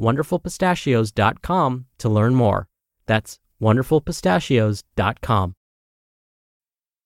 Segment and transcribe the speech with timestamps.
[0.00, 2.68] wonderfulpistachios.com to learn more.
[3.06, 5.54] That's wonderfulpistachios.com.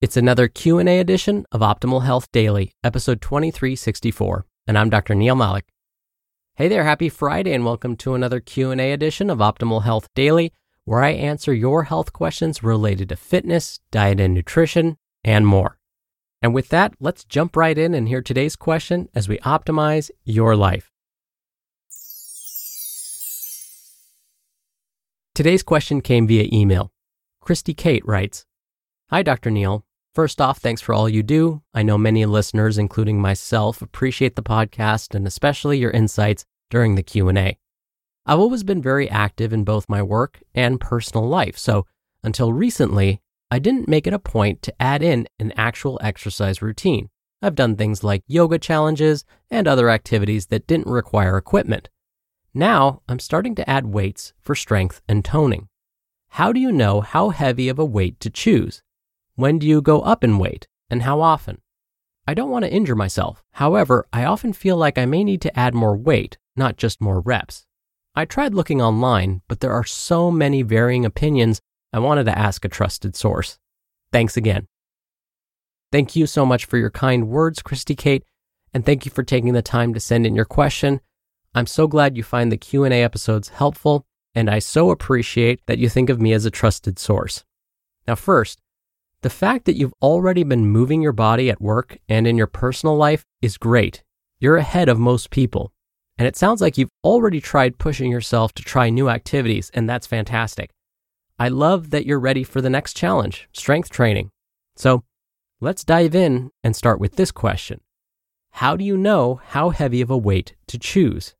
[0.00, 5.14] It's another Q&A edition of Optimal Health Daily, episode 2364, and I'm Dr.
[5.14, 5.64] Neal Malik.
[6.56, 10.52] Hey there, happy Friday and welcome to another Q&A edition of Optimal Health Daily,
[10.84, 15.78] where I answer your health questions related to fitness, diet and nutrition, and more.
[16.42, 20.54] And with that, let's jump right in and hear today's question as we optimize your
[20.54, 20.93] life.
[25.34, 26.92] Today's question came via email.
[27.40, 28.46] Christy Kate writes,
[29.10, 29.50] Hi, Dr.
[29.50, 29.84] Neal.
[30.14, 31.60] First off, thanks for all you do.
[31.74, 37.02] I know many listeners, including myself, appreciate the podcast and especially your insights during the
[37.02, 37.58] Q&A.
[38.24, 41.84] I've always been very active in both my work and personal life, so
[42.22, 47.10] until recently, I didn't make it a point to add in an actual exercise routine.
[47.42, 51.88] I've done things like yoga challenges and other activities that didn't require equipment.
[52.56, 55.68] Now I'm starting to add weights for strength and toning.
[56.28, 58.80] How do you know how heavy of a weight to choose?
[59.34, 61.60] When do you go up in weight and how often?
[62.28, 63.42] I don't want to injure myself.
[63.54, 67.20] However, I often feel like I may need to add more weight, not just more
[67.20, 67.66] reps.
[68.14, 71.60] I tried looking online, but there are so many varying opinions,
[71.92, 73.58] I wanted to ask a trusted source.
[74.12, 74.68] Thanks again.
[75.90, 78.24] Thank you so much for your kind words, Christy Kate,
[78.72, 81.00] and thank you for taking the time to send in your question.
[81.56, 84.04] I'm so glad you find the Q&A episodes helpful,
[84.34, 87.44] and I so appreciate that you think of me as a trusted source.
[88.08, 88.58] Now, first,
[89.22, 92.96] the fact that you've already been moving your body at work and in your personal
[92.96, 94.02] life is great.
[94.40, 95.72] You're ahead of most people.
[96.18, 100.08] And it sounds like you've already tried pushing yourself to try new activities, and that's
[100.08, 100.70] fantastic.
[101.38, 104.30] I love that you're ready for the next challenge, strength training.
[104.74, 105.04] So
[105.60, 107.80] let's dive in and start with this question
[108.50, 111.36] How do you know how heavy of a weight to choose?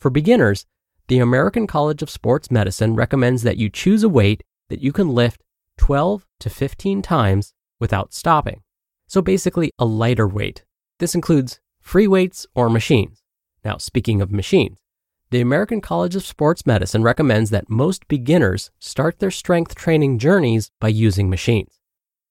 [0.00, 0.66] For beginners,
[1.08, 5.10] the American College of Sports Medicine recommends that you choose a weight that you can
[5.10, 5.42] lift
[5.78, 8.62] 12 to 15 times without stopping.
[9.06, 10.64] So basically, a lighter weight.
[10.98, 13.22] This includes free weights or machines.
[13.64, 14.78] Now, speaking of machines,
[15.30, 20.70] the American College of Sports Medicine recommends that most beginners start their strength training journeys
[20.80, 21.80] by using machines.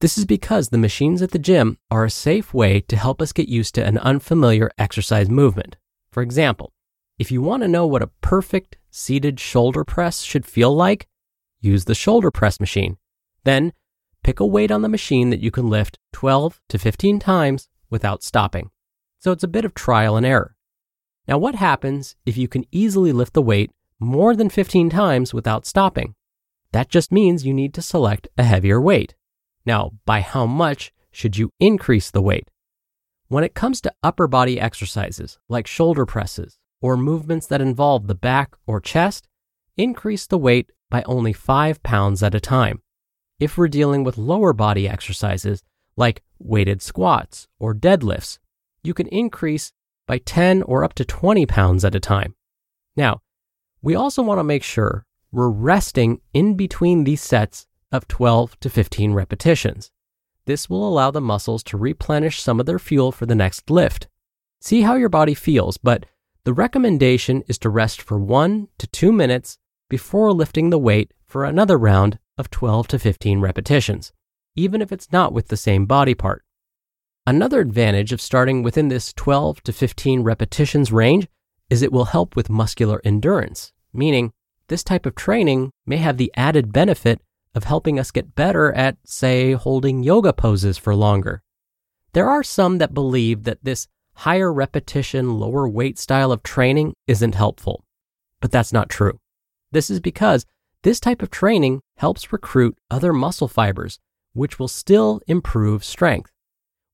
[0.00, 3.32] This is because the machines at the gym are a safe way to help us
[3.32, 5.76] get used to an unfamiliar exercise movement.
[6.10, 6.72] For example,
[7.18, 11.06] if you want to know what a perfect seated shoulder press should feel like,
[11.60, 12.98] use the shoulder press machine.
[13.44, 13.72] Then
[14.22, 18.22] pick a weight on the machine that you can lift 12 to 15 times without
[18.22, 18.70] stopping.
[19.18, 20.56] So it's a bit of trial and error.
[21.26, 25.66] Now, what happens if you can easily lift the weight more than 15 times without
[25.66, 26.14] stopping?
[26.72, 29.14] That just means you need to select a heavier weight.
[29.64, 32.50] Now, by how much should you increase the weight?
[33.28, 38.14] When it comes to upper body exercises like shoulder presses, or movements that involve the
[38.14, 39.28] back or chest,
[39.76, 42.82] increase the weight by only 5 pounds at a time.
[43.38, 45.62] If we're dealing with lower body exercises
[45.96, 48.38] like weighted squats or deadlifts,
[48.82, 49.72] you can increase
[50.06, 52.34] by 10 or up to 20 pounds at a time.
[52.96, 53.22] Now,
[53.82, 58.70] we also want to make sure we're resting in between these sets of 12 to
[58.70, 59.90] 15 repetitions.
[60.46, 64.08] This will allow the muscles to replenish some of their fuel for the next lift.
[64.60, 66.06] See how your body feels, but
[66.46, 69.58] the recommendation is to rest for one to two minutes
[69.90, 74.12] before lifting the weight for another round of 12 to 15 repetitions,
[74.54, 76.44] even if it's not with the same body part.
[77.26, 81.26] Another advantage of starting within this 12 to 15 repetitions range
[81.68, 84.32] is it will help with muscular endurance, meaning
[84.68, 87.20] this type of training may have the added benefit
[87.56, 91.42] of helping us get better at, say, holding yoga poses for longer.
[92.12, 97.34] There are some that believe that this higher repetition, lower weight style of training isn't
[97.34, 97.84] helpful.
[98.40, 99.18] But that's not true.
[99.72, 100.46] This is because
[100.82, 103.98] this type of training helps recruit other muscle fibers,
[104.32, 106.30] which will still improve strength.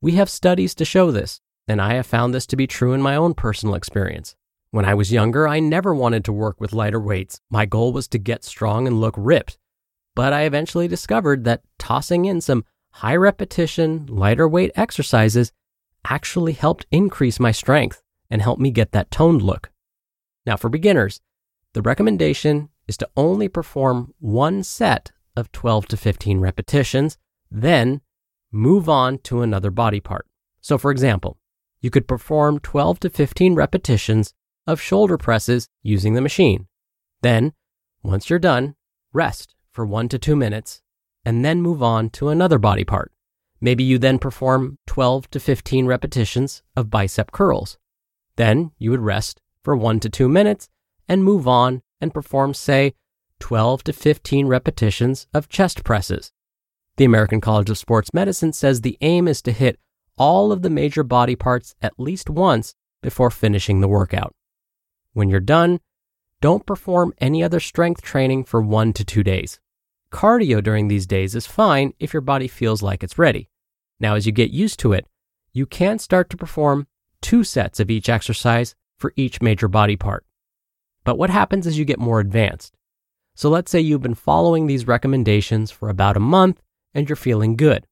[0.00, 3.02] We have studies to show this, and I have found this to be true in
[3.02, 4.34] my own personal experience.
[4.70, 7.40] When I was younger, I never wanted to work with lighter weights.
[7.50, 9.58] My goal was to get strong and look ripped.
[10.16, 15.52] But I eventually discovered that tossing in some high repetition, lighter weight exercises
[16.04, 19.70] actually helped increase my strength and help me get that toned look.
[20.46, 21.20] Now, for beginners,
[21.75, 27.19] the recommendation is to only perform one set of 12 to 15 repetitions,
[27.50, 28.00] then
[28.50, 30.26] move on to another body part.
[30.60, 31.38] So, for example,
[31.81, 34.34] you could perform 12 to 15 repetitions
[34.66, 36.69] of shoulder presses using the machine.
[37.22, 37.52] Then,
[38.02, 38.75] once you're done,
[39.12, 40.82] rest for one to two minutes
[41.25, 43.12] and then move on to another body part.
[43.64, 47.79] Maybe you then perform 12 to 15 repetitions of bicep curls.
[48.35, 50.69] Then you would rest for one to two minutes
[51.09, 52.94] and move on and perform, say,
[53.38, 56.32] 12 to 15 repetitions of chest presses.
[56.97, 59.79] The American College of Sports Medicine says the aim is to hit
[60.19, 64.35] all of the major body parts at least once before finishing the workout.
[65.12, 65.79] When you're done,
[66.41, 69.61] don't perform any other strength training for one to two days.
[70.11, 73.49] Cardio during these days is fine if your body feels like it's ready.
[74.02, 75.06] Now, as you get used to it,
[75.52, 76.88] you can start to perform
[77.20, 80.26] two sets of each exercise for each major body part.
[81.04, 82.75] But what happens as you get more advanced?
[83.37, 86.60] So let's say you've been following these recommendations for about a month
[86.93, 87.87] and you're feeling good.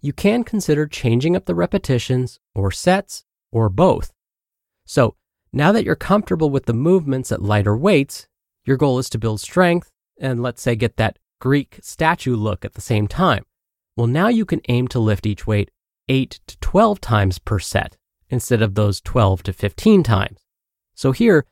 [0.00, 4.12] You can consider changing up the repetitions or sets or both.
[4.84, 5.14] So
[5.52, 8.26] now that you're comfortable with the movements at lighter weights,
[8.64, 12.74] your goal is to build strength and let's say get that Greek statue look at
[12.74, 13.44] the same time.
[13.96, 15.70] Well, now you can aim to lift each weight
[16.08, 17.96] 8 to 12 times per set
[18.28, 20.40] instead of those 12 to 15 times.
[20.94, 21.46] So here,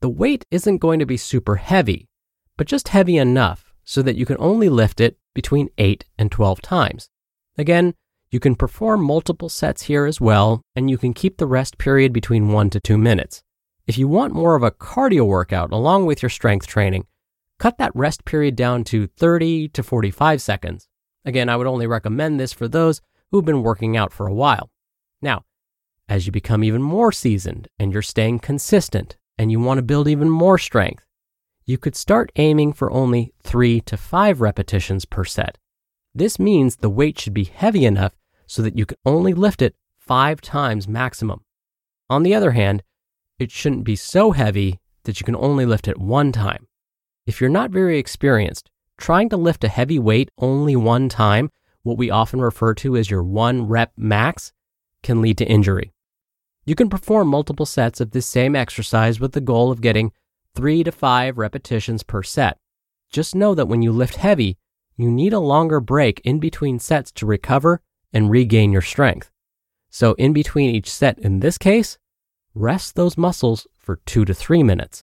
[0.00, 2.08] the weight isn't going to be super heavy,
[2.56, 6.62] but just heavy enough so that you can only lift it between 8 and 12
[6.62, 7.10] times.
[7.58, 7.94] Again,
[8.30, 12.12] you can perform multiple sets here as well, and you can keep the rest period
[12.12, 13.42] between 1 to 2 minutes.
[13.86, 17.06] If you want more of a cardio workout along with your strength training,
[17.58, 20.86] cut that rest period down to 30 to 45 seconds.
[21.24, 23.00] Again, I would only recommend this for those
[23.30, 24.70] who've been working out for a while.
[25.20, 25.44] Now,
[26.08, 30.08] as you become even more seasoned and you're staying consistent and you want to build
[30.08, 31.06] even more strength,
[31.64, 35.58] you could start aiming for only three to five repetitions per set.
[36.14, 39.76] This means the weight should be heavy enough so that you can only lift it
[39.96, 41.44] five times maximum.
[42.08, 42.82] On the other hand,
[43.38, 46.66] it shouldn't be so heavy that you can only lift it one time.
[47.26, 48.69] If you're not very experienced,
[49.00, 51.50] trying to lift a heavy weight only one time,
[51.82, 54.52] what we often refer to as your one rep max,
[55.02, 55.92] can lead to injury.
[56.64, 60.12] You can perform multiple sets of this same exercise with the goal of getting
[60.54, 62.58] three to five repetitions per set.
[63.10, 64.58] Just know that when you lift heavy,
[64.96, 67.80] you need a longer break in between sets to recover
[68.12, 69.30] and regain your strength.
[69.88, 71.98] So, in between each set in this case,
[72.54, 75.02] rest those muscles for two to three minutes.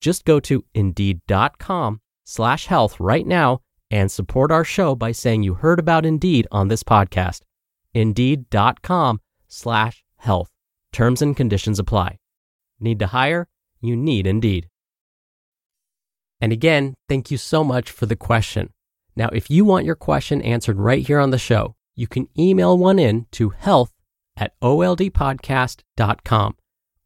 [0.00, 5.54] Just go to indeed.com slash health right now and support our show by saying you
[5.54, 7.42] heard about Indeed on this podcast.
[7.92, 10.50] Indeed.com slash health.
[10.92, 12.18] Terms and conditions apply.
[12.78, 13.48] Need to hire?
[13.80, 14.68] You need Indeed.
[16.40, 18.72] And again, thank you so much for the question.
[19.14, 22.78] Now, if you want your question answered right here on the show, you can email
[22.78, 23.92] one in to health
[24.36, 26.56] at oldpodcast.com.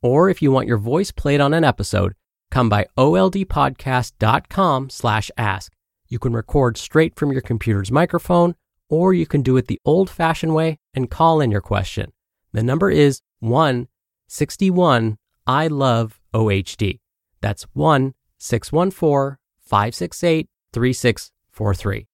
[0.03, 2.15] Or if you want your voice played on an episode,
[2.51, 5.73] come by oldpodcast.com slash ask.
[6.09, 8.55] You can record straight from your computer's microphone,
[8.89, 12.13] or you can do it the old-fashioned way and call in your question.
[12.53, 17.01] The number is 161 I love OHD.
[17.41, 22.07] That's 1 614 568 3643.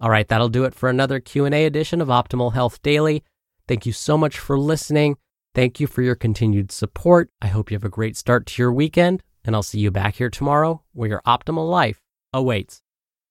[0.00, 3.24] All right, that'll do it for another Q&A edition of Optimal Health Daily.
[3.66, 5.16] Thank you so much for listening.
[5.54, 7.30] Thank you for your continued support.
[7.42, 10.16] I hope you have a great start to your weekend and I'll see you back
[10.16, 12.02] here tomorrow where your optimal life
[12.34, 12.82] awaits.